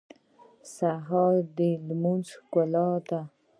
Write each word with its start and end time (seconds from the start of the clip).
سهار 0.75 1.35
د 1.57 1.57
لمونځ 1.87 2.25
ښکلا 2.37 2.87
ده. 3.07 3.21